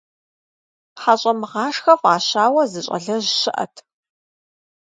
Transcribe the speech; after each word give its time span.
ХьэщӀэмыгъашхэ 1.01 1.93
фӀащауэ, 2.01 2.63
зы 2.71 2.81
щӀалэжь 2.85 3.29
щыӀэт. 3.39 3.75